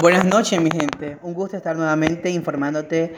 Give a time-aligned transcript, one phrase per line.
[0.00, 1.18] Buenas noches, mi gente.
[1.22, 3.14] Un gusto estar nuevamente informándote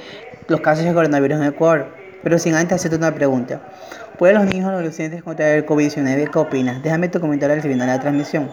[0.49, 1.87] los casos de coronavirus en Ecuador.
[2.25, 3.61] Pero sin antes hacerte una pregunta.
[4.19, 6.29] ¿Pueden los niños y adolescentes contraer el COVID-19?
[6.29, 6.83] ¿Qué opinas?
[6.83, 8.51] Déjame tu comentario al final de la transmisión.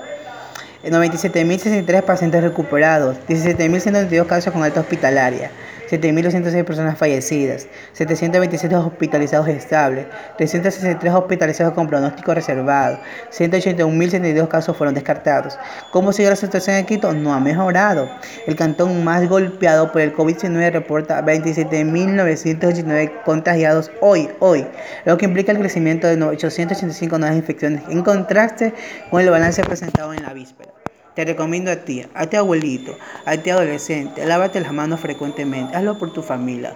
[0.84, 5.50] 97.063 pacientes recuperados, 17.192 casos con alta hospitalaria,
[5.90, 10.06] 7.206 personas fallecidas, 727 hospitalizados estables,
[10.38, 13.00] 363 hospitalizados con pronóstico reservado,
[13.32, 15.58] 181.072 casos fueron descartados.
[15.92, 17.14] ¿Cómo sigue la situación en Quito?
[17.14, 18.08] No ha mejorado.
[18.46, 24.68] El cantón más golpeado por el COVID-19 reporta 27.989 contagiados hoy, hoy,
[25.06, 28.74] lo que implica el crecimiento de 885 nuevas infecciones, en contraste
[29.10, 30.79] con el balance presentado en la víspera.
[31.20, 36.00] Te recomiendo a ti, a ti abuelito, a ti adolescente, lávate las manos frecuentemente, hazlo
[36.00, 36.76] por tu familia,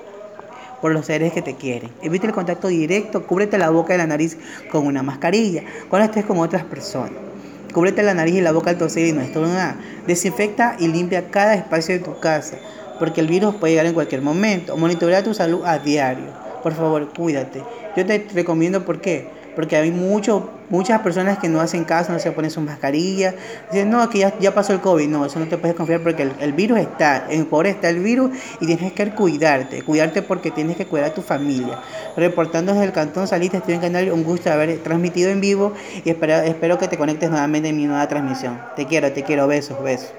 [0.81, 1.89] por los seres que te quieren.
[2.01, 4.37] Evita el contacto directo, cúbrete la boca y la nariz
[4.69, 7.13] con una mascarilla cuando estés con otras personas.
[7.73, 9.77] Cúbrete la nariz y la boca al toser y no estornudar.
[10.07, 12.57] Desinfecta y limpia cada espacio de tu casa,
[12.99, 14.75] porque el virus puede llegar en cualquier momento.
[14.75, 16.25] Monitorea tu salud a diario.
[16.63, 17.63] Por favor, cuídate.
[17.95, 22.19] Yo te recomiendo por qué porque hay mucho, muchas personas que no hacen caso, no
[22.19, 23.35] se ponen su mascarilla,
[23.71, 26.29] dicen, no, que ya, ya pasó el COVID, no, eso no te puedes confiar porque
[26.39, 30.77] el, virus está, en pobre está el virus y tienes que cuidarte, cuidarte porque tienes
[30.77, 31.79] que cuidar a tu familia.
[32.17, 36.09] Reportando desde el Cantón Saliste, estoy en Canal, un gusto haber transmitido en vivo y
[36.09, 38.59] espero, espero que te conectes nuevamente en mi nueva transmisión.
[38.75, 40.11] Te quiero, te quiero, besos, besos.